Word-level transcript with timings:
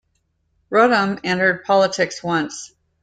Rodham 0.71 1.19
entered 1.23 1.63
politics 1.63 2.23
once. 2.23 2.73